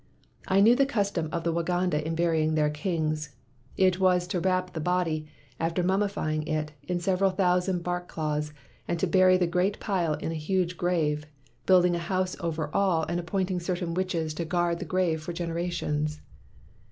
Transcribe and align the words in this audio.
I 0.47 0.61
knew 0.61 0.75
the 0.75 0.87
custom 0.87 1.29
of 1.31 1.43
the 1.43 1.53
Waganda 1.53 2.01
in 2.03 2.15
bury 2.15 2.41
ing 2.41 2.55
their 2.55 2.71
kings. 2.71 3.35
It 3.77 3.97
is 4.01 4.27
to 4.29 4.39
wrap 4.39 4.73
the 4.73 4.79
body, 4.79 5.27
after 5.59 5.83
mummifying 5.83 6.47
it, 6.47 6.71
in 6.87 6.99
several 6.99 7.29
thousand 7.29 7.83
bark 7.83 8.07
cloths, 8.07 8.51
and 8.87 8.97
to 8.99 9.05
bury 9.05 9.37
the 9.37 9.45
great 9.45 9.79
pile 9.79 10.15
in 10.15 10.31
a 10.31 10.45
huge 10.49 10.75
grave, 10.75 11.27
building 11.67 11.93
a 11.95 11.99
house 11.99 12.35
over 12.39 12.73
all 12.73 13.03
and 13.03 13.19
appointing 13.19 13.59
certain 13.59 13.93
witches 13.93 14.33
to 14.33 14.43
guard 14.45 14.79
the 14.79 14.85
grave 14.89 15.21
for 15.21 15.33
generations. 15.33 16.19